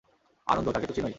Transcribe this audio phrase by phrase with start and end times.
[0.47, 1.09] আনন্দ, তাকে তো চিনোই।